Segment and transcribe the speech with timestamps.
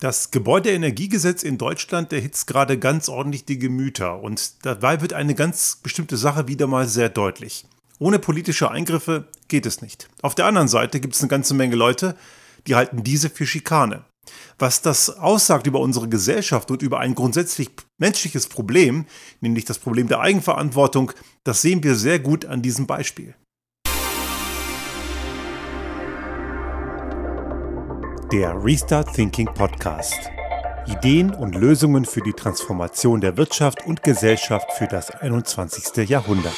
[0.00, 5.76] Das Gebäudeenergiegesetz in Deutschland erhitzt gerade ganz ordentlich die Gemüter und dabei wird eine ganz
[5.82, 7.66] bestimmte Sache wieder mal sehr deutlich.
[7.98, 10.08] Ohne politische Eingriffe geht es nicht.
[10.20, 12.16] Auf der anderen Seite gibt es eine ganze Menge Leute,
[12.66, 14.04] die halten diese für Schikane.
[14.58, 19.06] Was das aussagt über unsere Gesellschaft und über ein grundsätzlich menschliches Problem,
[19.40, 21.12] nämlich das Problem der Eigenverantwortung,
[21.44, 23.34] das sehen wir sehr gut an diesem Beispiel.
[28.34, 30.28] Der Restart Thinking Podcast.
[30.88, 36.08] Ideen und Lösungen für die Transformation der Wirtschaft und Gesellschaft für das 21.
[36.08, 36.56] Jahrhundert.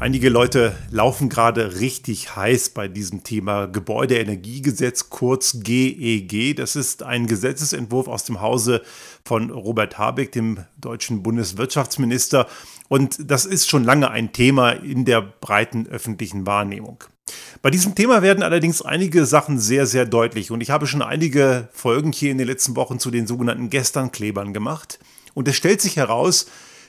[0.00, 6.32] Einige Leute laufen gerade richtig heiß bei diesem Thema Gebäudeenergiegesetz, kurz GEG.
[6.32, 8.82] E das ist ein Gesetzesentwurf aus dem Hause
[9.24, 12.46] von Robert Habeck, dem deutschen Bundeswirtschaftsminister.
[12.86, 17.02] Und das ist schon lange ein Thema in der breiten öffentlichen Wahrnehmung.
[17.60, 20.52] Bei diesem Thema werden allerdings einige Sachen sehr, sehr deutlich.
[20.52, 24.52] Und ich habe schon einige Folgen hier in den letzten Wochen zu den sogenannten Gesternklebern
[24.52, 25.00] gemacht.
[25.34, 26.46] Und es stellt sich heraus,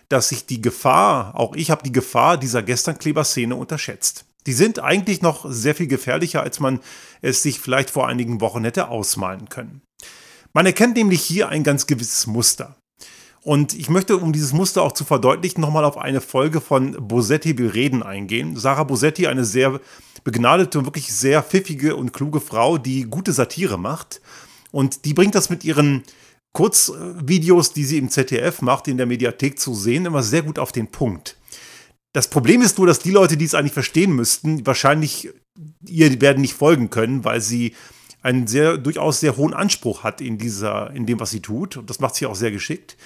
[0.10, 4.26] dass sich die Gefahr, auch ich habe die Gefahr dieser Gesternkleber-Szene unterschätzt.
[4.46, 6.80] Die sind eigentlich noch sehr viel gefährlicher, als man
[7.22, 9.82] es sich vielleicht vor einigen Wochen hätte ausmalen können.
[10.54, 12.76] Man erkennt nämlich hier ein ganz gewisses Muster.
[13.42, 17.58] Und ich möchte, um dieses Muster auch zu verdeutlichen, nochmal auf eine Folge von Bosetti
[17.58, 18.58] will reden eingehen.
[18.58, 19.80] Sarah Bosetti, eine sehr
[20.24, 24.22] begnadete und wirklich sehr pfiffige und kluge Frau, die gute Satire macht.
[24.72, 26.04] Und die bringt das mit ihren
[26.60, 30.74] Kurzvideos, die sie im ZDF macht, in der Mediathek zu sehen, immer sehr gut auf
[30.74, 31.38] den Punkt.
[32.12, 35.30] Das Problem ist nur, dass die Leute, die es eigentlich verstehen müssten, wahrscheinlich
[35.88, 37.76] ihr werden nicht folgen können, weil sie
[38.22, 41.78] einen sehr, durchaus sehr hohen Anspruch hat in dieser, in dem, was sie tut.
[41.78, 42.98] Und das macht sie auch sehr geschickt.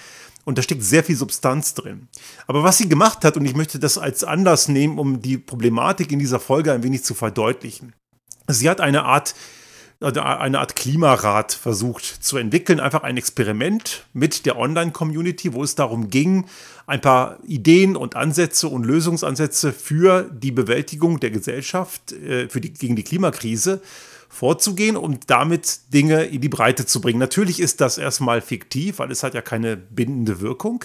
[0.44, 2.08] Und da steckt sehr viel Substanz drin.
[2.48, 6.10] Aber was sie gemacht hat, und ich möchte das als Anlass nehmen, um die Problematik
[6.10, 7.92] in dieser Folge ein wenig zu verdeutlichen.
[8.48, 9.36] Sie hat eine Art
[10.00, 16.10] eine Art Klimarat versucht zu entwickeln, einfach ein Experiment mit der Online-Community, wo es darum
[16.10, 16.46] ging,
[16.86, 22.72] ein paar Ideen und Ansätze und Lösungsansätze für die Bewältigung der Gesellschaft, äh, für die,
[22.72, 23.80] gegen die Klimakrise
[24.28, 27.20] vorzugehen und damit Dinge in die Breite zu bringen.
[27.20, 30.84] Natürlich ist das erstmal fiktiv, weil es hat ja keine bindende Wirkung.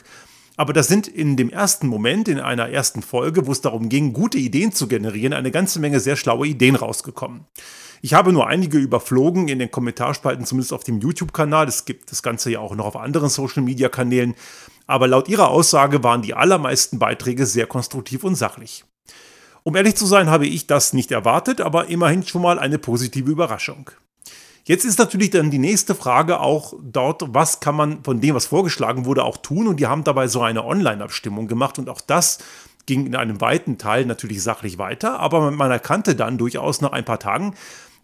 [0.60, 4.12] Aber das sind in dem ersten Moment, in einer ersten Folge, wo es darum ging,
[4.12, 7.46] gute Ideen zu generieren, eine ganze Menge sehr schlaue Ideen rausgekommen.
[8.02, 11.70] Ich habe nur einige überflogen in den Kommentarspalten, zumindest auf dem YouTube-Kanal.
[11.70, 14.36] Es gibt das Ganze ja auch noch auf anderen Social-Media-Kanälen.
[14.86, 18.84] Aber laut ihrer Aussage waren die allermeisten Beiträge sehr konstruktiv und sachlich.
[19.64, 23.32] Um ehrlich zu sein, habe ich das nicht erwartet, aber immerhin schon mal eine positive
[23.32, 23.92] Überraschung.
[24.66, 28.46] Jetzt ist natürlich dann die nächste Frage auch dort, was kann man von dem, was
[28.46, 29.68] vorgeschlagen wurde, auch tun?
[29.68, 32.40] Und die haben dabei so eine Online-Abstimmung gemacht und auch das
[32.86, 37.06] ging in einem weiten Teil natürlich sachlich weiter, aber man erkannte dann durchaus nach ein
[37.06, 37.54] paar Tagen,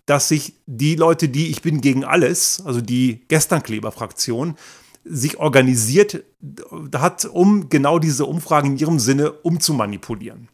[0.06, 4.56] dass sich die Leute, die Ich bin gegen alles, also die Gesternkleber-Fraktion,
[5.04, 6.24] sich organisiert
[6.96, 10.50] hat, um genau diese Umfragen in ihrem Sinne umzumanipulieren.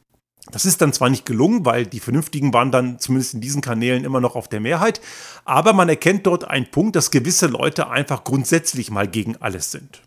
[0.52, 4.04] Das ist dann zwar nicht gelungen, weil die Vernünftigen waren dann zumindest in diesen Kanälen
[4.04, 5.02] immer noch auf der Mehrheit,
[5.46, 10.02] aber man erkennt dort einen Punkt, dass gewisse Leute einfach grundsätzlich mal gegen alles sind.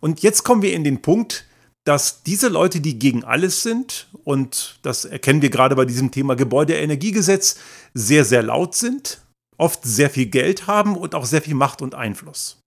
[0.00, 1.46] Und jetzt kommen wir in den Punkt,
[1.84, 6.36] dass diese Leute, die gegen alles sind, und das erkennen wir gerade bei diesem Thema
[6.36, 7.56] Gebäudeenergiegesetz,
[7.94, 9.22] sehr, sehr laut sind,
[9.56, 12.60] oft sehr viel Geld haben und auch sehr viel Macht und Einfluss.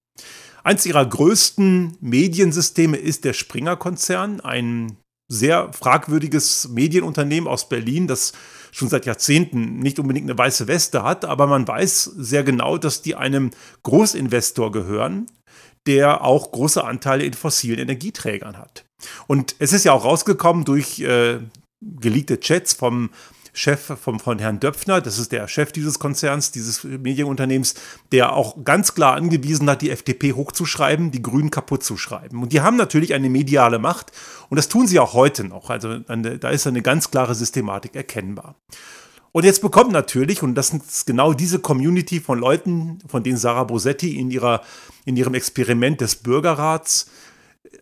[0.63, 4.97] Eins ihrer größten Mediensysteme ist der Springer-Konzern, ein
[5.33, 8.33] sehr fragwürdiges Medienunternehmen aus Berlin, das
[8.71, 13.01] schon seit Jahrzehnten nicht unbedingt eine weiße Weste hat, aber man weiß sehr genau, dass
[13.01, 13.51] die einem
[13.83, 15.27] Großinvestor gehören,
[15.85, 18.85] der auch große Anteile in fossilen Energieträgern hat.
[19.27, 21.39] Und es ist ja auch rausgekommen durch äh,
[21.81, 23.09] geleakte Chats vom
[23.53, 27.75] Chef vom, von Herrn Döpfner, das ist der Chef dieses Konzerns, dieses Medienunternehmens,
[28.11, 32.41] der auch ganz klar angewiesen hat, die FDP hochzuschreiben, die Grünen kaputt zu schreiben.
[32.41, 34.11] Und die haben natürlich eine mediale Macht
[34.49, 35.69] und das tun sie auch heute noch.
[35.69, 38.55] Also eine, da ist eine ganz klare Systematik erkennbar.
[39.33, 43.63] Und jetzt bekommt natürlich, und das ist genau diese Community von Leuten, von denen Sarah
[43.63, 44.61] Bosetti in, ihrer,
[45.05, 47.07] in ihrem Experiment des Bürgerrats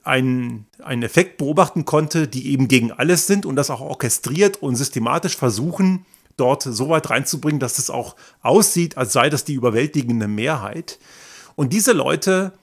[0.03, 4.75] einen, einen Effekt beobachten konnte, die eben gegen alles sind und das auch orchestriert und
[4.75, 6.05] systematisch versuchen,
[6.37, 10.99] dort so weit reinzubringen, dass es auch aussieht, als sei das die überwältigende Mehrheit.
[11.55, 12.53] Und diese Leute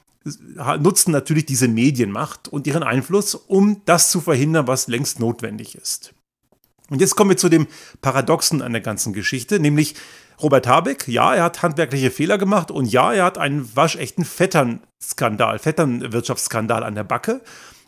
[0.79, 6.12] nutzen natürlich diese Medienmacht und ihren Einfluss, um das zu verhindern, was längst notwendig ist.
[6.91, 7.67] Und jetzt kommen wir zu dem
[8.00, 9.94] Paradoxen an der ganzen Geschichte, nämlich
[10.40, 15.58] Robert Habeck, ja, er hat handwerkliche Fehler gemacht und ja, er hat einen waschechten Vetternskandal,
[15.58, 17.40] Vetternwirtschaftsskandal an der Backe.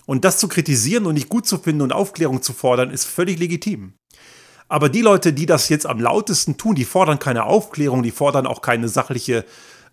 [0.05, 3.38] Und das zu kritisieren und nicht gut zu finden und Aufklärung zu fordern, ist völlig
[3.38, 3.94] legitim.
[4.69, 8.47] Aber die Leute, die das jetzt am lautesten tun, die fordern keine Aufklärung, die fordern
[8.47, 9.44] auch keine sachliche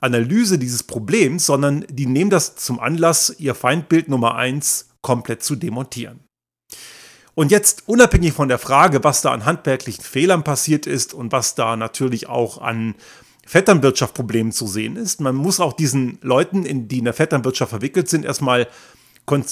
[0.01, 5.56] Analyse dieses Problems, sondern die nehmen das zum Anlass, ihr Feindbild Nummer eins komplett zu
[5.56, 6.26] demontieren.
[7.38, 11.54] Und jetzt unabhängig von der Frage, was da an handwerklichen Fehlern passiert ist und was
[11.54, 12.95] da natürlich auch an
[13.45, 18.25] Vetternwirtschaft-Problemen zu sehen ist, man muss auch diesen Leuten, die in der Vetternwirtschaft verwickelt sind,
[18.25, 18.68] erstmal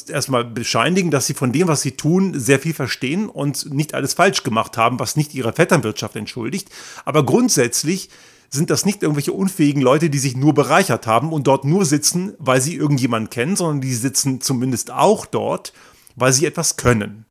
[0.09, 4.15] erstmal bescheinigen, dass sie von dem, was sie tun, sehr viel verstehen und nicht alles
[4.15, 6.69] falsch gemacht haben, was nicht ihre Vetternwirtschaft entschuldigt.
[7.05, 8.09] Aber grundsätzlich
[8.49, 12.33] sind das nicht irgendwelche unfähigen Leute, die sich nur bereichert haben und dort nur sitzen,
[12.39, 15.71] weil sie irgendjemanden kennen, sondern die sitzen zumindest auch dort,
[16.15, 17.27] weil sie etwas können.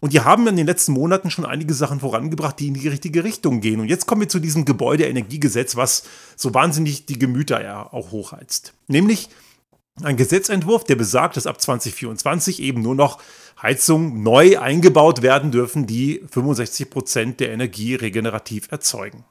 [0.00, 3.24] Und die haben in den letzten Monaten schon einige Sachen vorangebracht, die in die richtige
[3.24, 3.80] Richtung gehen.
[3.80, 6.04] Und jetzt kommen wir zu diesem Gebäudeenergiegesetz, was
[6.36, 8.74] so wahnsinnig die Gemüter ja auch hochheizt.
[8.88, 9.28] Nämlich
[10.02, 13.18] ein Gesetzentwurf, der besagt, dass ab 2024 eben nur noch
[13.60, 19.24] Heizungen neu eingebaut werden dürfen, die 65 Prozent der Energie regenerativ erzeugen.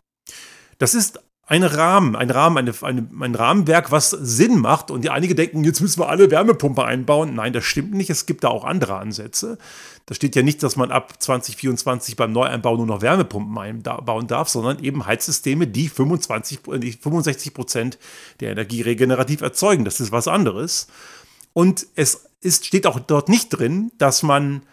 [0.79, 4.89] Das ist ein Rahmen, ein Rahmen, eine, eine, ein Rahmenwerk, was Sinn macht.
[4.89, 7.35] Und die einige denken, jetzt müssen wir alle Wärmepumpe einbauen.
[7.35, 8.09] Nein, das stimmt nicht.
[8.09, 9.59] Es gibt da auch andere Ansätze.
[10.07, 14.49] Da steht ja nicht, dass man ab 2024 beim Neueinbau nur noch Wärmepumpen einbauen darf,
[14.49, 17.99] sondern eben Heizsysteme, die 25, die 65 Prozent
[18.39, 19.85] der Energie regenerativ erzeugen.
[19.85, 20.87] Das ist was anderes.
[21.53, 24.63] Und es ist, steht auch dort nicht drin, dass man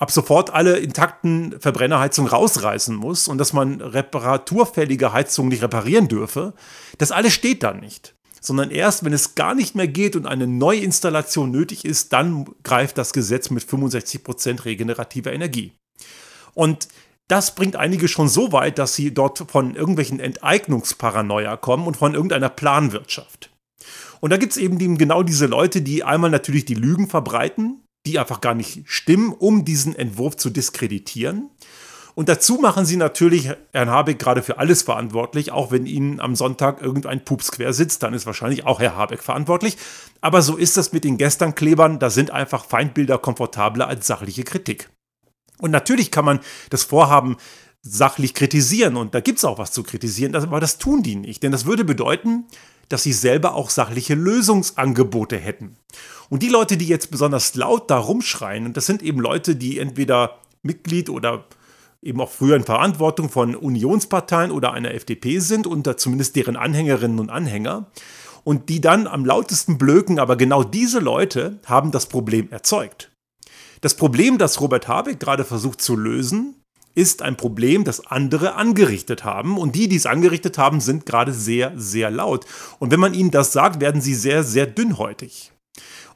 [0.00, 6.54] ab sofort alle intakten Verbrennerheizungen rausreißen muss und dass man reparaturfällige Heizungen nicht reparieren dürfe,
[6.98, 8.14] das alles steht da nicht.
[8.40, 12.96] Sondern erst, wenn es gar nicht mehr geht und eine Neuinstallation nötig ist, dann greift
[12.96, 15.74] das Gesetz mit 65% regenerativer Energie.
[16.54, 16.88] Und
[17.28, 22.14] das bringt einige schon so weit, dass sie dort von irgendwelchen Enteignungsparanoia kommen und von
[22.14, 23.50] irgendeiner Planwirtschaft.
[24.20, 28.18] Und da gibt es eben genau diese Leute, die einmal natürlich die Lügen verbreiten, die
[28.18, 31.50] einfach gar nicht stimmen, um diesen Entwurf zu diskreditieren.
[32.14, 36.34] Und dazu machen sie natürlich Herrn Habeck gerade für alles verantwortlich, auch wenn ihnen am
[36.34, 39.76] Sonntag irgendein Pups quer sitzt, dann ist wahrscheinlich auch Herr Habeck verantwortlich.
[40.20, 44.90] Aber so ist das mit den Gesternklebern, da sind einfach Feindbilder komfortabler als sachliche Kritik.
[45.58, 47.36] Und natürlich kann man das Vorhaben
[47.82, 51.42] sachlich kritisieren und da gibt es auch was zu kritisieren, aber das tun die nicht,
[51.42, 52.44] denn das würde bedeuten,
[52.90, 55.76] dass sie selber auch sachliche Lösungsangebote hätten.
[56.28, 59.78] Und die Leute, die jetzt besonders laut da rumschreien, und das sind eben Leute, die
[59.78, 61.46] entweder Mitglied oder
[62.02, 67.18] eben auch früher in Verantwortung von Unionsparteien oder einer FDP sind und zumindest deren Anhängerinnen
[67.18, 67.90] und Anhänger
[68.44, 73.10] und die dann am lautesten blöken, aber genau diese Leute haben das Problem erzeugt.
[73.82, 76.59] Das Problem, das Robert Habeck gerade versucht zu lösen,
[76.94, 79.58] ist ein Problem, das andere angerichtet haben.
[79.58, 82.46] Und die, die es angerichtet haben, sind gerade sehr, sehr laut.
[82.78, 85.52] Und wenn man ihnen das sagt, werden sie sehr, sehr dünnhäutig.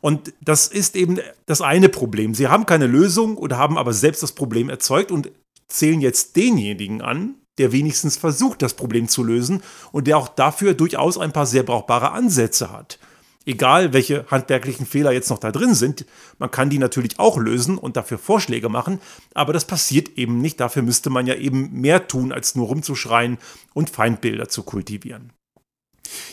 [0.00, 2.34] Und das ist eben das eine Problem.
[2.34, 5.30] Sie haben keine Lösung oder haben aber selbst das Problem erzeugt und
[5.68, 9.62] zählen jetzt denjenigen an, der wenigstens versucht, das Problem zu lösen
[9.92, 12.98] und der auch dafür durchaus ein paar sehr brauchbare Ansätze hat
[13.46, 16.06] egal welche handwerklichen Fehler jetzt noch da drin sind,
[16.38, 19.00] man kann die natürlich auch lösen und dafür Vorschläge machen,
[19.34, 20.60] aber das passiert eben nicht.
[20.60, 23.38] Dafür müsste man ja eben mehr tun, als nur rumzuschreien
[23.72, 25.32] und Feindbilder zu kultivieren.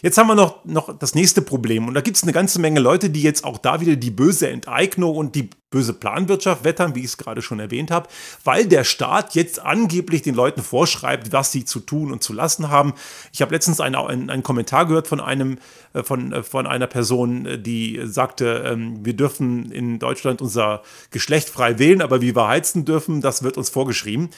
[0.01, 2.79] Jetzt haben wir noch, noch das nächste Problem und da gibt es eine ganze Menge
[2.79, 6.99] Leute, die jetzt auch da wieder die böse Enteignung und die böse Planwirtschaft wettern, wie
[6.99, 8.09] ich es gerade schon erwähnt habe,
[8.43, 12.69] weil der Staat jetzt angeblich den Leuten vorschreibt, was sie zu tun und zu lassen
[12.69, 12.93] haben.
[13.31, 15.57] Ich habe letztens einen, einen, einen, Kommentar gehört von einem
[15.93, 20.83] äh, von, äh, von einer Person, äh, die sagte, ähm, wir dürfen in Deutschland unser
[21.09, 24.29] Geschlecht frei wählen, aber wie wir heizen dürfen, das wird uns vorgeschrieben.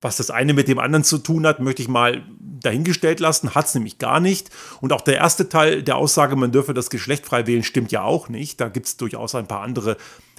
[0.00, 3.66] Was das eine mit dem anderen zu tun hat, möchte ich mal dahingestellt lassen, hat
[3.66, 4.50] es nämlich gar nicht.
[4.80, 8.02] Und auch der erste Teil der Aussage, man dürfe das Geschlecht frei wählen, stimmt ja
[8.02, 8.60] auch nicht.
[8.60, 9.96] Da gibt es durchaus ein paar andere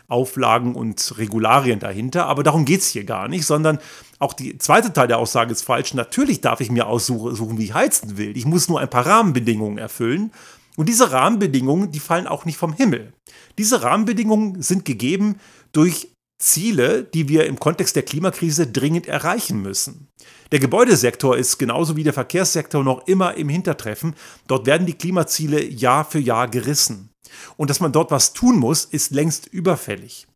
[0.08, 2.26] Auflagen und Regularien dahinter.
[2.26, 3.80] Aber darum geht es hier gar nicht, sondern
[4.20, 5.94] auch die zweite Teil der Aussage ist falsch.
[5.94, 8.36] Natürlich darf ich mir aussuchen, wie ich heizen will.
[8.36, 10.32] Ich muss nur ein paar Rahmenbedingungen erfüllen.
[10.76, 13.14] Und diese Rahmenbedingungen, die fallen auch nicht vom Himmel.
[13.58, 15.38] Diese Rahmenbedingungen sind gegeben
[15.72, 16.11] durch
[16.42, 20.08] Ziele, die wir im Kontext der Klimakrise dringend erreichen müssen.
[20.52, 24.16] Der Gebäudesektor ist genauso wie der Verkehrssektor noch immer im Hintertreffen.
[24.48, 27.10] Dort werden die Klimaziele Jahr für Jahr gerissen.
[27.58, 30.28] Und dass man dort was tun muss, ist längst überfällig.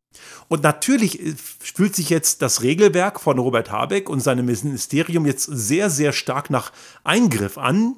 [0.48, 5.46] Und natürlich äh, fühlt sich jetzt das Regelwerk von Robert Habeck und seinem Ministerium jetzt
[5.46, 6.72] sehr, sehr stark nach
[7.04, 7.96] Eingriff an,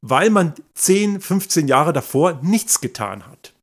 [0.00, 3.54] weil man 10, 15 Jahre davor nichts getan hat.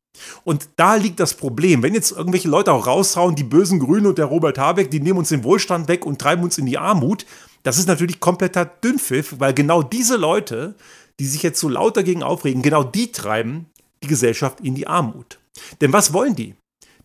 [0.43, 1.83] Und da liegt das Problem.
[1.83, 5.19] Wenn jetzt irgendwelche Leute auch raushauen, die bösen Grünen und der Robert Habeck, die nehmen
[5.19, 7.25] uns den Wohlstand weg und treiben uns in die Armut,
[7.63, 10.75] das ist natürlich kompletter Dünnpfiff, weil genau diese Leute,
[11.19, 13.67] die sich jetzt so laut dagegen aufregen, genau die treiben
[14.03, 15.39] die Gesellschaft in die Armut.
[15.81, 16.55] Denn was wollen die?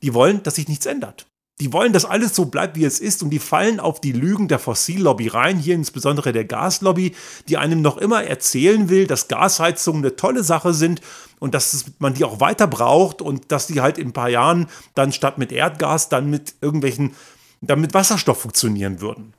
[0.02, 1.29] Die wollen, dass sich nichts ändert.
[1.60, 4.48] Die wollen, dass alles so bleibt, wie es ist und die fallen auf die Lügen
[4.48, 7.14] der Fossillobby rein, hier insbesondere der Gaslobby,
[7.48, 11.02] die einem noch immer erzählen will, dass Gasheizungen eine tolle Sache sind
[11.38, 14.68] und dass man die auch weiter braucht und dass die halt in ein paar Jahren
[14.94, 17.14] dann statt mit Erdgas dann mit irgendwelchen,
[17.60, 19.34] dann mit Wasserstoff funktionieren würden.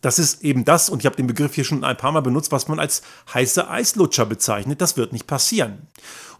[0.00, 2.50] Das ist eben das, und ich habe den Begriff hier schon ein paar Mal benutzt,
[2.50, 3.02] was man als
[3.32, 4.80] heiße Eislutscher bezeichnet.
[4.80, 5.86] Das wird nicht passieren.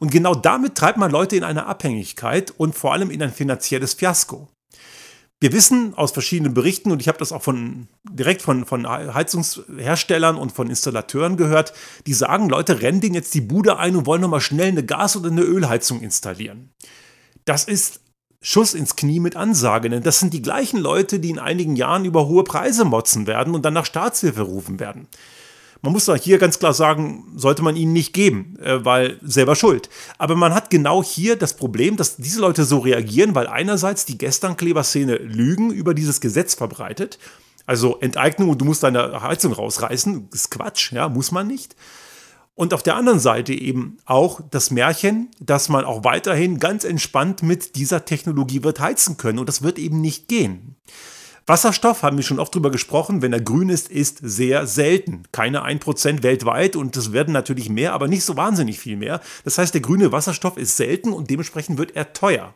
[0.00, 3.94] Und genau damit treibt man Leute in eine Abhängigkeit und vor allem in ein finanzielles
[3.94, 4.48] Fiasko.
[5.42, 10.36] Wir wissen aus verschiedenen Berichten, und ich habe das auch von, direkt von, von Heizungsherstellern
[10.36, 11.72] und von Installateuren gehört,
[12.06, 15.16] die sagen, Leute rennen denen jetzt die Bude ein und wollen nochmal schnell eine Gas-
[15.16, 16.70] oder eine Ölheizung installieren.
[17.44, 18.02] Das ist
[18.40, 22.04] Schuss ins Knie mit Ansage, denn das sind die gleichen Leute, die in einigen Jahren
[22.04, 25.08] über hohe Preise motzen werden und dann nach Staatshilfe rufen werden.
[25.82, 29.56] Man muss da hier ganz klar sagen, sollte man ihnen nicht geben, äh, weil selber
[29.56, 29.90] schuld.
[30.16, 34.16] Aber man hat genau hier das Problem, dass diese Leute so reagieren, weil einerseits die
[34.16, 37.18] Gesternkleber-Szene Lügen über dieses Gesetz verbreitet.
[37.66, 41.74] Also Enteignung und du musst deine Heizung rausreißen, ist Quatsch, ja, muss man nicht.
[42.54, 47.42] Und auf der anderen Seite eben auch das Märchen, dass man auch weiterhin ganz entspannt
[47.42, 49.38] mit dieser Technologie wird heizen können.
[49.38, 50.76] Und das wird eben nicht gehen.
[51.46, 55.24] Wasserstoff, haben wir schon oft drüber gesprochen, wenn er grün ist, ist sehr selten.
[55.32, 59.20] Keine 1% weltweit und es werden natürlich mehr, aber nicht so wahnsinnig viel mehr.
[59.44, 62.54] Das heißt, der grüne Wasserstoff ist selten und dementsprechend wird er teuer.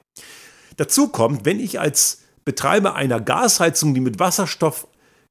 [0.76, 4.86] Dazu kommt, wenn ich als Betreiber einer Gasheizung, die mit Wasserstoff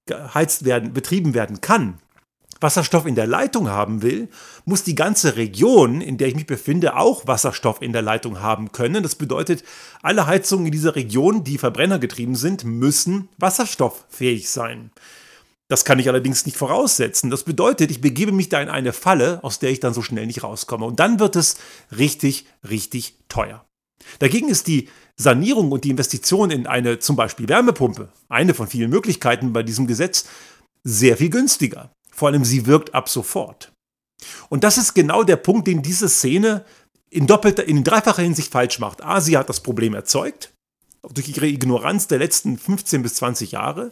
[0.06, 2.00] geheizt werden, betrieben werden kann,
[2.66, 4.28] Wasserstoff in der Leitung haben will,
[4.66, 8.72] muss die ganze Region, in der ich mich befinde, auch Wasserstoff in der Leitung haben
[8.72, 9.04] können.
[9.04, 9.64] Das bedeutet,
[10.02, 14.90] alle Heizungen in dieser Region, die verbrennergetrieben sind, müssen wasserstofffähig sein.
[15.68, 17.30] Das kann ich allerdings nicht voraussetzen.
[17.30, 20.26] Das bedeutet, ich begebe mich da in eine Falle, aus der ich dann so schnell
[20.26, 20.88] nicht rauskomme.
[20.88, 21.58] Und dann wird es
[21.96, 23.64] richtig, richtig teuer.
[24.18, 28.90] Dagegen ist die Sanierung und die Investition in eine zum Beispiel Wärmepumpe, eine von vielen
[28.90, 30.26] Möglichkeiten bei diesem Gesetz,
[30.84, 31.92] sehr viel günstiger.
[32.16, 33.74] Vor allem sie wirkt ab sofort.
[34.48, 36.64] Und das ist genau der Punkt, den diese Szene
[37.10, 39.04] in doppelter, in dreifacher Hinsicht falsch macht.
[39.04, 40.54] A, sie hat das Problem erzeugt,
[41.14, 43.92] durch ihre Ignoranz der letzten 15 bis 20 Jahre.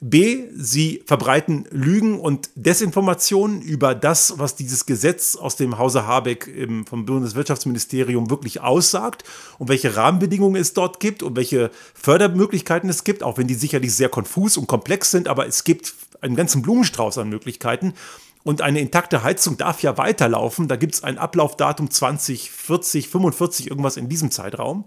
[0.00, 6.46] B, sie verbreiten Lügen und Desinformationen über das, was dieses Gesetz aus dem Hause Habeck
[6.46, 9.24] im, vom Bundeswirtschaftsministerium wirklich aussagt
[9.58, 13.94] und welche Rahmenbedingungen es dort gibt und welche Fördermöglichkeiten es gibt, auch wenn die sicherlich
[13.94, 17.94] sehr konfus und komplex sind, aber es gibt einen ganzen Blumenstrauß an Möglichkeiten.
[18.42, 20.66] Und eine intakte Heizung darf ja weiterlaufen.
[20.66, 24.86] Da gibt es ein Ablaufdatum 2040, 45, irgendwas in diesem Zeitraum.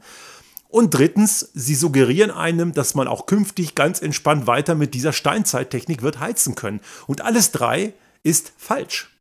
[0.74, 6.02] Und drittens, sie suggerieren einem, dass man auch künftig ganz entspannt weiter mit dieser Steinzeittechnik
[6.02, 6.82] wird heizen können.
[7.06, 9.16] Und alles drei ist falsch.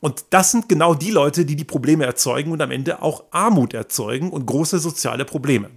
[0.00, 3.74] Und das sind genau die Leute, die die Probleme erzeugen und am Ende auch Armut
[3.74, 5.68] erzeugen und große soziale Probleme.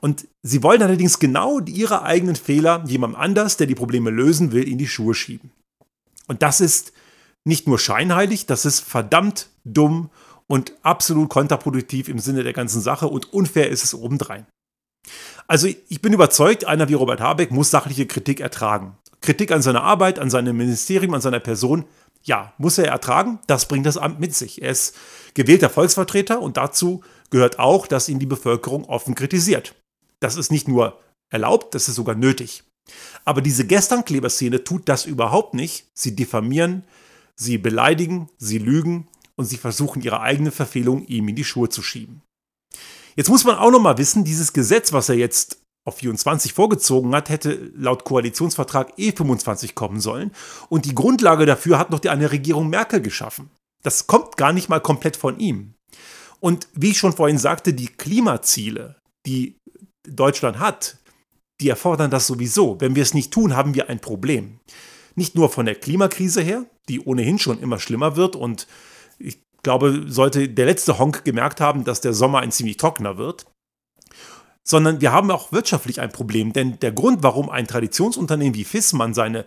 [0.00, 4.66] Und sie wollen allerdings genau ihre eigenen Fehler jemandem anders, der die Probleme lösen will,
[4.66, 5.50] in die Schuhe schieben.
[6.28, 6.94] Und das ist
[7.44, 10.08] nicht nur scheinheilig, das ist verdammt dumm
[10.54, 14.46] und absolut kontraproduktiv im Sinne der ganzen Sache und unfair ist es obendrein.
[15.48, 18.96] Also ich bin überzeugt, einer wie Robert Habeck muss sachliche Kritik ertragen.
[19.20, 21.86] Kritik an seiner Arbeit, an seinem Ministerium, an seiner Person,
[22.22, 23.40] ja, muss er ertragen.
[23.48, 24.62] Das bringt das Amt mit sich.
[24.62, 24.94] Er ist
[25.34, 29.74] gewählter Volksvertreter und dazu gehört auch, dass ihn die Bevölkerung offen kritisiert.
[30.20, 32.62] Das ist nicht nur erlaubt, das ist sogar nötig.
[33.24, 35.88] Aber diese Gesternkleber-Szene tut das überhaupt nicht.
[35.94, 36.84] Sie diffamieren,
[37.34, 41.82] sie beleidigen, sie lügen und sie versuchen ihre eigene Verfehlung ihm in die Schuhe zu
[41.82, 42.22] schieben.
[43.16, 47.14] Jetzt muss man auch noch mal wissen, dieses Gesetz, was er jetzt auf 24 vorgezogen
[47.14, 50.32] hat, hätte laut Koalitionsvertrag E25 kommen sollen.
[50.68, 53.50] Und die Grundlage dafür hat noch die eine Regierung Merkel geschaffen.
[53.82, 55.74] Das kommt gar nicht mal komplett von ihm.
[56.40, 59.58] Und wie ich schon vorhin sagte, die Klimaziele, die
[60.08, 60.98] Deutschland hat,
[61.60, 62.80] die erfordern das sowieso.
[62.80, 64.60] Wenn wir es nicht tun, haben wir ein Problem.
[65.14, 68.66] Nicht nur von der Klimakrise her, die ohnehin schon immer schlimmer wird und
[69.18, 73.46] ich glaube, sollte der letzte Honk gemerkt haben, dass der Sommer ein ziemlich trockener wird,
[74.62, 76.52] sondern wir haben auch wirtschaftlich ein Problem.
[76.52, 79.44] Denn der Grund, warum ein Traditionsunternehmen wie Fissmann seine,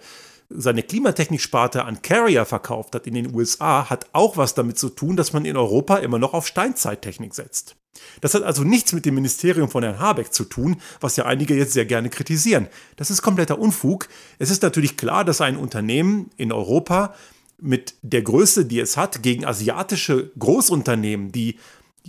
[0.50, 5.16] seine Klimatechniksparte an Carrier verkauft hat in den USA, hat auch was damit zu tun,
[5.16, 7.76] dass man in Europa immer noch auf Steinzeittechnik setzt.
[8.22, 11.56] Das hat also nichts mit dem Ministerium von Herrn Habeck zu tun, was ja einige
[11.56, 12.68] jetzt sehr gerne kritisieren.
[12.96, 14.08] Das ist kompletter Unfug.
[14.38, 17.16] Es ist natürlich klar, dass ein Unternehmen in Europa
[17.60, 21.58] mit der Größe, die es hat, gegen asiatische Großunternehmen, die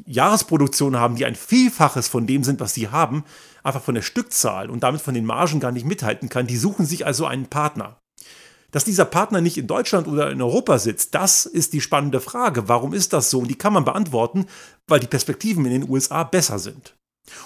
[0.06, 3.24] Jahresproduktionen haben, die ein Vielfaches von dem sind, was sie haben,
[3.62, 6.46] einfach von der Stückzahl und damit von den Margen gar nicht mithalten kann.
[6.46, 7.98] Die suchen sich also einen Partner.
[8.70, 12.68] Dass dieser Partner nicht in Deutschland oder in Europa sitzt, das ist die spannende Frage.
[12.68, 13.38] Warum ist das so?
[13.40, 14.46] Und die kann man beantworten,
[14.86, 16.94] weil die Perspektiven in den USA besser sind.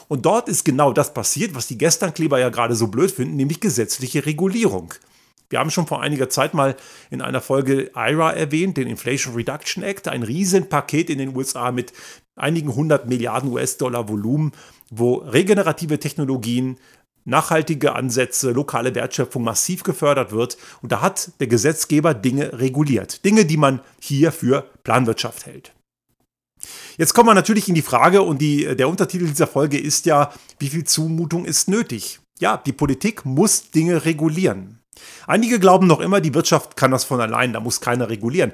[0.09, 3.61] Und dort ist genau das passiert, was die Gesternkleber ja gerade so blöd finden, nämlich
[3.61, 4.94] gesetzliche Regulierung.
[5.52, 6.76] Wir haben schon vor einiger Zeit mal
[7.11, 11.92] in einer Folge IRA erwähnt, den Inflation Reduction Act, ein Riesenpaket in den USA mit
[12.37, 14.52] einigen hundert Milliarden US-Dollar Volumen,
[14.90, 16.78] wo regenerative Technologien,
[17.26, 20.56] nachhaltige Ansätze, lokale Wertschöpfung massiv gefördert wird.
[20.80, 23.23] Und da hat der Gesetzgeber Dinge reguliert.
[23.25, 25.75] Dinge, die man hier für Planwirtschaft hält.
[26.97, 30.32] Jetzt kommen wir natürlich in die Frage und die, der Untertitel dieser Folge ist ja,
[30.59, 32.21] wie viel Zumutung ist nötig?
[32.40, 34.81] Ja, die Politik muss Dinge regulieren.
[35.26, 38.52] Einige glauben noch immer, die Wirtschaft kann das von allein, da muss keiner regulieren.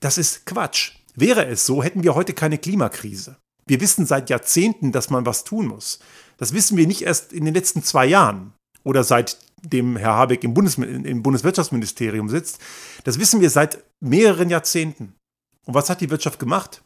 [0.00, 0.92] Das ist Quatsch.
[1.14, 3.36] Wäre es so, hätten wir heute keine Klimakrise.
[3.66, 6.00] Wir wissen seit Jahrzehnten, dass man was tun muss.
[6.38, 10.54] Das wissen wir nicht erst in den letzten zwei Jahren oder seitdem Herr Habeck im,
[10.54, 12.60] Bundes im Bundeswirtschaftsministerium sitzt.
[13.04, 15.14] Das wissen wir seit mehreren Jahrzehnten.
[15.66, 16.82] Und was hat die Wirtschaft gemacht?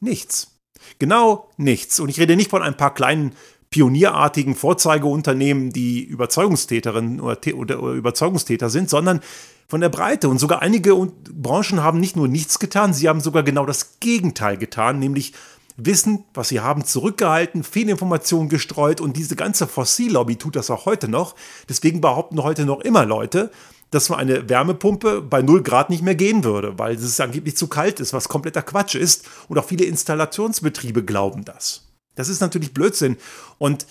[0.00, 0.56] Nichts.
[0.98, 2.00] Genau nichts.
[2.00, 3.34] Und ich rede nicht von ein paar kleinen
[3.70, 9.20] pionierartigen Vorzeigeunternehmen, die Überzeugungstäterinnen oder, oder, Überzeugungstäter sind, sondern
[9.68, 10.28] von der Breite.
[10.28, 10.94] Und sogar einige
[11.32, 15.32] Branchen haben nicht nur nichts getan, sie haben sogar genau das Gegenteil getan, nämlich
[15.76, 21.08] Wissen, was sie haben, zurückgehalten, Fehlinformationen gestreut und diese ganze Fossillobby tut das auch heute
[21.08, 21.36] noch.
[21.68, 23.50] Deswegen behaupten heute noch immer Leute,
[23.90, 27.68] dass man eine Wärmepumpe bei 0 Grad nicht mehr gehen würde, weil es angeblich zu
[27.68, 29.28] kalt ist, was kompletter Quatsch ist.
[29.48, 31.89] Und auch viele Installationsbetriebe glauben das.
[32.20, 33.16] Das ist natürlich Blödsinn.
[33.58, 33.86] Und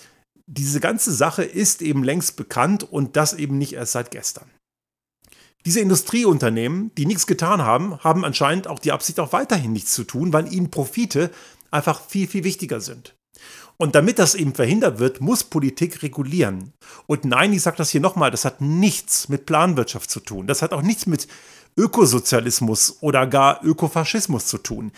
[0.46, 4.50] diese ganze Sache ist eben längst bekannt und das eben nicht erst seit gestern.
[5.66, 10.04] Diese Industrieunternehmen, die nichts getan haben, haben anscheinend auch die Absicht, auch weiterhin nichts zu
[10.04, 11.30] tun, weil ihnen Profite
[11.70, 13.14] einfach viel, viel wichtiger sind.
[13.76, 16.72] Und damit das eben verhindert wird, muss Politik regulieren.
[17.06, 20.46] Und nein, ich sage das hier nochmal, das hat nichts mit Planwirtschaft zu tun.
[20.46, 21.28] Das hat auch nichts mit
[21.78, 24.92] Ökosozialismus oder gar Ökofaschismus zu tun.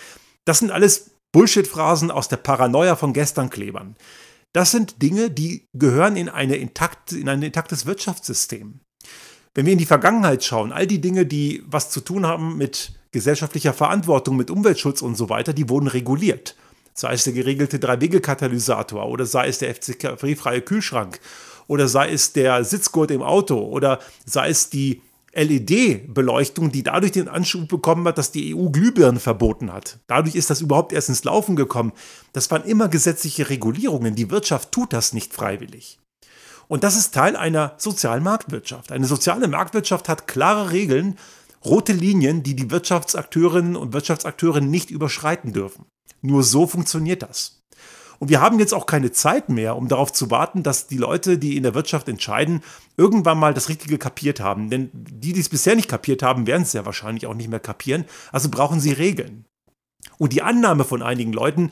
[0.45, 3.97] Das sind alles Bullshit-Phrasen aus der Paranoia von gestern Klebern.
[4.53, 8.81] Das sind Dinge, die gehören in, eine intakt, in ein intaktes Wirtschaftssystem.
[9.55, 12.93] Wenn wir in die Vergangenheit schauen, all die Dinge, die was zu tun haben mit
[13.13, 16.55] gesellschaftlicher Verantwortung, mit Umweltschutz und so weiter, die wurden reguliert
[16.95, 21.21] sei es der geregelte Drei-Wege-Katalysator oder sei es der FCK-freie Kühlschrank
[21.67, 25.03] oder sei es der Sitzgurt im Auto oder sei es die
[25.35, 29.99] LED-Beleuchtung, die dadurch den Anschub bekommen hat, dass die EU Glühbirnen verboten hat.
[30.07, 31.93] Dadurch ist das überhaupt erst ins Laufen gekommen.
[32.33, 34.15] Das waren immer gesetzliche Regulierungen.
[34.15, 35.99] Die Wirtschaft tut das nicht freiwillig.
[36.69, 38.93] Und das ist Teil einer sozialen Marktwirtschaft.
[38.93, 41.19] Eine soziale Marktwirtschaft hat klare Regeln,
[41.65, 45.87] rote Linien, die die Wirtschaftsakteurinnen und Wirtschaftsakteure nicht überschreiten dürfen.
[46.21, 47.62] Nur so funktioniert das.
[48.23, 51.39] Und wir haben jetzt auch keine Zeit mehr, um darauf zu warten, dass die Leute,
[51.39, 52.63] die in der Wirtschaft entscheiden,
[52.97, 54.71] irgendwann mal das Richtige kapiert haben.
[54.71, 57.59] Denn die, die es bisher nicht kapiert haben, werden es sehr wahrscheinlich auch nicht mehr
[57.59, 58.05] kapieren.
[58.31, 59.45] Also brauchen sie Regeln.
[60.19, 61.71] Und die Annahme von einigen Leuten,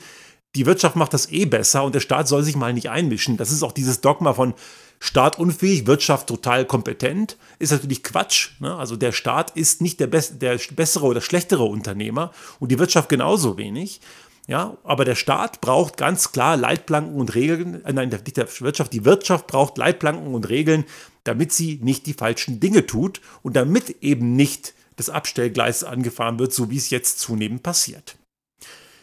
[0.57, 3.37] die Wirtschaft macht das eh besser und der Staat soll sich mal nicht einmischen.
[3.37, 4.53] Das ist auch dieses Dogma von
[4.99, 7.37] Staat unfähig, Wirtschaft total kompetent.
[7.59, 8.49] Ist natürlich Quatsch.
[8.59, 8.75] Ne?
[8.75, 13.57] Also der Staat ist nicht der, der bessere oder schlechtere Unternehmer und die Wirtschaft genauso
[13.57, 14.01] wenig.
[14.47, 18.91] Ja, aber der Staat braucht ganz klar Leitplanken und Regeln, äh, nein, nicht der Wirtschaft,
[18.91, 20.85] die Wirtschaft braucht Leitplanken und Regeln,
[21.23, 26.53] damit sie nicht die falschen Dinge tut und damit eben nicht das Abstellgleis angefahren wird,
[26.53, 28.17] so wie es jetzt zunehmend passiert.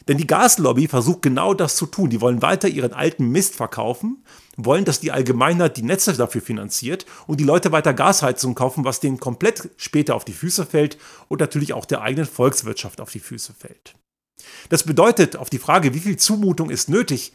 [0.08, 2.08] Denn die Gaslobby versucht genau das zu tun.
[2.08, 4.24] Die wollen weiter ihren alten Mist verkaufen,
[4.56, 9.00] wollen, dass die Allgemeinheit die Netze dafür finanziert und die Leute weiter Gasheizungen kaufen, was
[9.00, 10.96] denen komplett später auf die Füße fällt
[11.28, 13.94] und natürlich auch der eigenen Volkswirtschaft auf die Füße fällt.
[14.68, 17.32] Das bedeutet auf die Frage, wie viel Zumutung ist nötig,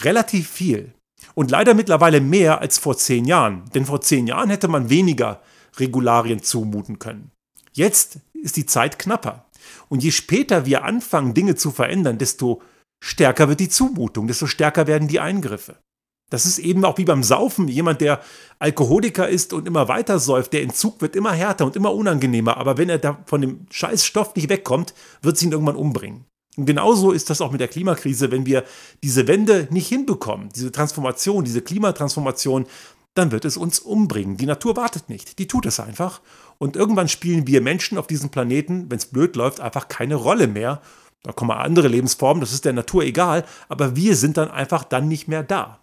[0.00, 0.92] relativ viel.
[1.34, 3.64] Und leider mittlerweile mehr als vor zehn Jahren.
[3.74, 5.42] Denn vor zehn Jahren hätte man weniger
[5.78, 7.30] Regularien zumuten können.
[7.72, 9.46] Jetzt ist die Zeit knapper.
[9.88, 12.62] Und je später wir anfangen, Dinge zu verändern, desto
[13.02, 15.76] stärker wird die Zumutung, desto stärker werden die Eingriffe.
[16.30, 17.66] Das ist eben auch wie beim Saufen.
[17.68, 18.20] Jemand, der
[18.60, 22.56] Alkoholiker ist und immer weiter säuft, der Entzug wird immer härter und immer unangenehmer.
[22.56, 26.24] Aber wenn er da von dem Scheißstoff nicht wegkommt, wird es ihn irgendwann umbringen.
[26.60, 28.30] Und genauso ist das auch mit der Klimakrise.
[28.30, 28.64] Wenn wir
[29.02, 32.66] diese Wende nicht hinbekommen, diese Transformation, diese Klimatransformation,
[33.14, 34.36] dann wird es uns umbringen.
[34.36, 36.20] Die Natur wartet nicht, die tut es einfach.
[36.58, 40.48] Und irgendwann spielen wir Menschen auf diesem Planeten, wenn es blöd läuft, einfach keine Rolle
[40.48, 40.82] mehr.
[41.22, 45.08] Da kommen andere Lebensformen, das ist der Natur egal, aber wir sind dann einfach dann
[45.08, 45.82] nicht mehr da.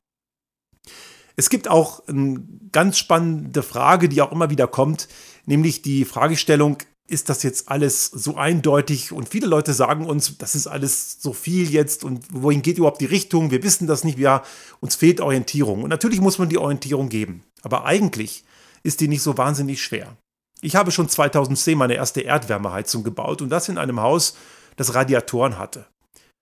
[1.35, 5.07] Es gibt auch eine ganz spannende Frage, die auch immer wieder kommt,
[5.47, 10.55] nämlich die Fragestellung, ist das jetzt alles so eindeutig und viele Leute sagen uns, das
[10.55, 13.49] ist alles so viel jetzt und wohin geht überhaupt die Richtung?
[13.49, 14.43] Wir wissen das nicht, ja,
[14.81, 15.83] uns fehlt Orientierung.
[15.83, 18.43] Und natürlich muss man die Orientierung geben, aber eigentlich
[18.83, 20.17] ist die nicht so wahnsinnig schwer.
[20.61, 24.35] Ich habe schon 2010 meine erste Erdwärmeheizung gebaut und das in einem Haus,
[24.75, 25.87] das Radiatoren hatte.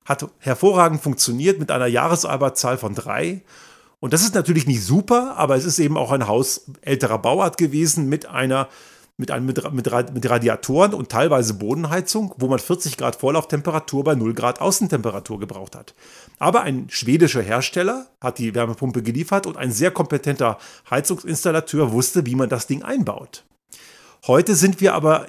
[0.06, 3.43] hat hervorragend funktioniert mit einer Jahresarbeitszahl von drei.
[3.99, 7.58] Und das ist natürlich nicht super, aber es ist eben auch ein Haus älterer Bauart
[7.58, 8.67] gewesen mit einer
[9.17, 9.73] mit, einem, mit,
[10.13, 15.75] mit, Radiatoren und teilweise Bodenheizung, wo man 40 Grad Vorlauftemperatur bei 0 Grad Außentemperatur gebraucht
[15.75, 15.95] hat.
[16.38, 20.58] Aber ein schwedischer Hersteller hat die Wärmepumpe geliefert und ein sehr kompetenter
[20.89, 23.45] Heizungsinstallateur wusste, wie man das Ding einbaut.
[24.28, 25.28] Heute sind wir aber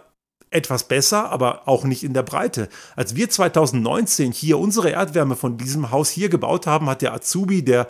[0.50, 2.68] etwas besser, aber auch nicht in der Breite.
[2.96, 7.64] Als wir 2019 hier unsere Erdwärme von diesem Haus hier gebaut haben, hat der Azubi
[7.64, 7.88] der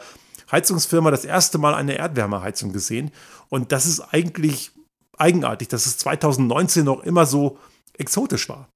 [0.51, 3.11] Heizungsfirma das erste Mal eine Erdwärmeheizung gesehen.
[3.49, 4.73] Und das ist eigentlich
[5.19, 7.59] eigenartig, dass es 2019 noch immer so
[7.95, 8.69] exotisch war.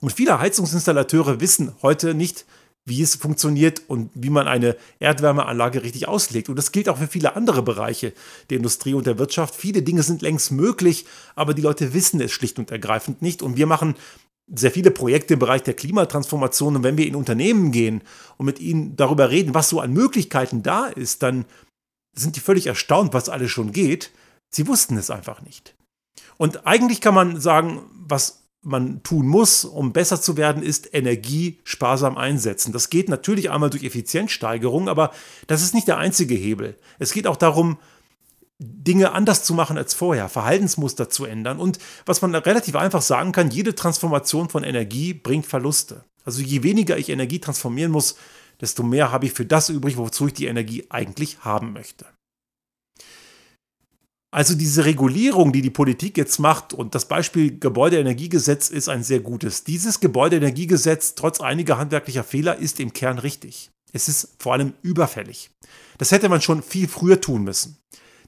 [0.00, 2.44] Und viele Heizungsinstallateure wissen heute nicht,
[2.84, 6.48] wie es funktioniert und wie man eine Erdwärmeanlage richtig auslegt.
[6.48, 8.12] Und das gilt auch für viele andere Bereiche
[8.48, 9.54] der Industrie und der Wirtschaft.
[9.54, 13.42] Viele Dinge sind längst möglich, aber die Leute wissen es schlicht und ergreifend nicht.
[13.42, 13.94] Und wir machen
[14.52, 16.76] sehr viele Projekte im Bereich der Klimatransformation.
[16.76, 18.02] Und wenn wir in Unternehmen gehen
[18.38, 21.44] und mit ihnen darüber reden, was so an Möglichkeiten da ist, dann
[22.14, 24.10] sind die völlig erstaunt, was alles schon geht.
[24.50, 25.74] Sie wussten es einfach nicht.
[26.36, 31.60] Und eigentlich kann man sagen, was man tun muss, um besser zu werden, ist Energie
[31.64, 32.72] sparsam einsetzen.
[32.72, 35.12] Das geht natürlich einmal durch Effizienzsteigerung, aber
[35.46, 36.76] das ist nicht der einzige Hebel.
[36.98, 37.78] Es geht auch darum,
[38.58, 41.60] Dinge anders zu machen als vorher, Verhaltensmuster zu ändern.
[41.60, 46.04] Und was man relativ einfach sagen kann, jede Transformation von Energie bringt Verluste.
[46.24, 48.16] Also je weniger ich Energie transformieren muss,
[48.60, 52.06] desto mehr habe ich für das übrig, wozu ich die Energie eigentlich haben möchte.
[54.30, 59.20] Also diese Regulierung, die die Politik jetzt macht, und das Beispiel Gebäudeenergiegesetz ist ein sehr
[59.20, 59.64] gutes.
[59.64, 63.70] Dieses Gebäudeenergiegesetz, trotz einiger handwerklicher Fehler, ist im Kern richtig.
[63.92, 65.50] Es ist vor allem überfällig.
[65.96, 67.78] Das hätte man schon viel früher tun müssen.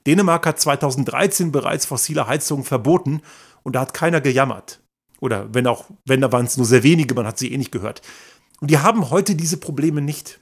[0.06, 3.20] Dänemark hat 2013 bereits fossile Heizungen verboten
[3.62, 4.80] und da hat keiner gejammert.
[5.20, 7.72] Oder wenn auch, wenn da waren es nur sehr wenige, man hat sie eh nicht
[7.72, 8.00] gehört.
[8.60, 10.40] Und die haben heute diese Probleme nicht.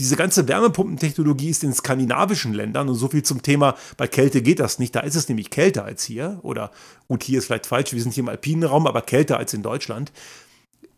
[0.00, 4.58] Diese ganze Wärmepumpentechnologie ist in skandinavischen Ländern und so viel zum Thema, bei Kälte geht
[4.58, 4.96] das nicht.
[4.96, 6.40] Da ist es nämlich kälter als hier.
[6.40, 6.70] Oder
[7.06, 9.62] gut, hier ist vielleicht falsch, wir sind hier im alpinen Raum, aber kälter als in
[9.62, 10.10] Deutschland.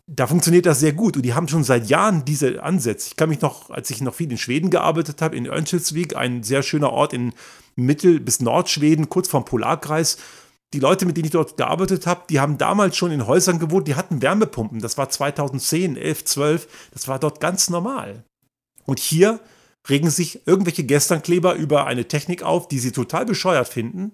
[0.07, 3.09] Da funktioniert das sehr gut und die haben schon seit Jahren diese Ansätze.
[3.09, 6.43] Ich kann mich noch, als ich noch viel in Schweden gearbeitet habe, in Örnsköldsvik, ein
[6.43, 7.33] sehr schöner Ort in
[7.75, 10.15] Mittel- bis Nordschweden, kurz vorm Polarkreis,
[10.71, 13.89] die Leute, mit denen ich dort gearbeitet habe, die haben damals schon in Häusern gewohnt,
[13.89, 14.79] die hatten Wärmepumpen.
[14.79, 16.67] Das war 2010, 11, 12.
[16.93, 18.23] Das war dort ganz normal.
[18.85, 19.39] Und hier
[19.89, 24.11] regen sich irgendwelche Gesternkleber über eine Technik auf, die sie total bescheuert finden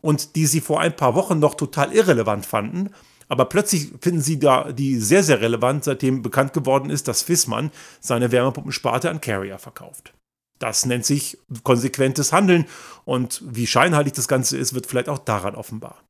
[0.00, 2.90] und die sie vor ein paar Wochen noch total irrelevant fanden.
[3.28, 7.70] Aber plötzlich finden sie da die sehr, sehr relevant, seitdem bekannt geworden ist, dass Fissmann
[8.00, 10.12] seine Wärmepumpensparte an Carrier verkauft.
[10.58, 12.66] Das nennt sich konsequentes Handeln
[13.04, 16.04] und wie scheinheilig das Ganze ist, wird vielleicht auch daran offenbar.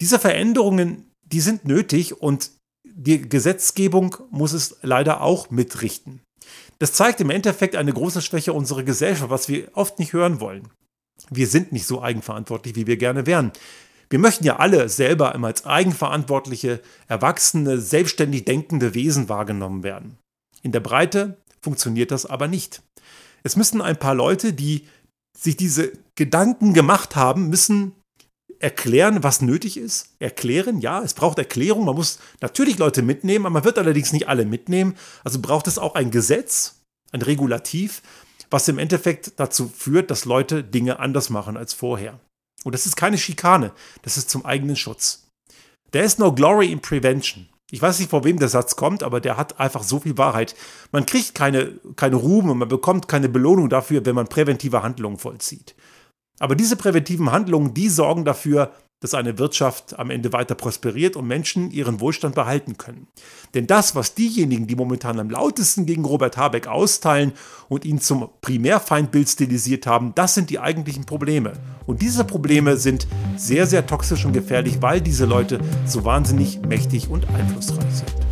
[0.00, 2.50] Diese Veränderungen, die sind nötig und
[2.84, 6.20] die Gesetzgebung muss es leider auch mitrichten.
[6.82, 10.68] Das zeigt im Endeffekt eine große Schwäche unserer Gesellschaft, was wir oft nicht hören wollen.
[11.30, 13.52] Wir sind nicht so eigenverantwortlich, wie wir gerne wären.
[14.10, 20.18] Wir möchten ja alle selber immer als eigenverantwortliche, erwachsene, selbstständig denkende Wesen wahrgenommen werden.
[20.62, 22.82] In der Breite funktioniert das aber nicht.
[23.44, 24.88] Es müssen ein paar Leute, die
[25.38, 27.94] sich diese Gedanken gemacht haben, müssen
[28.62, 30.10] erklären, was nötig ist.
[30.18, 31.84] Erklären, ja, es braucht Erklärung.
[31.84, 34.96] Man muss natürlich Leute mitnehmen, aber man wird allerdings nicht alle mitnehmen.
[35.24, 38.02] Also braucht es auch ein Gesetz, ein Regulativ,
[38.50, 42.20] was im Endeffekt dazu führt, dass Leute Dinge anders machen als vorher.
[42.64, 43.72] Und das ist keine Schikane,
[44.02, 45.26] das ist zum eigenen Schutz.
[45.90, 47.48] There is no glory in prevention.
[47.70, 50.54] Ich weiß nicht, vor wem der Satz kommt, aber der hat einfach so viel Wahrheit.
[50.92, 55.18] Man kriegt keine, keine Ruhm und man bekommt keine Belohnung dafür, wenn man präventive Handlungen
[55.18, 55.74] vollzieht.
[56.38, 61.26] Aber diese präventiven Handlungen, die sorgen dafür, dass eine Wirtschaft am Ende weiter prosperiert und
[61.26, 63.08] Menschen ihren Wohlstand behalten können.
[63.52, 67.32] Denn das, was diejenigen, die momentan am lautesten gegen Robert Habeck austeilen
[67.68, 71.54] und ihn zum Primärfeindbild stilisiert haben, das sind die eigentlichen Probleme.
[71.84, 77.08] Und diese Probleme sind sehr, sehr toxisch und gefährlich, weil diese Leute so wahnsinnig mächtig
[77.10, 78.31] und einflussreich sind.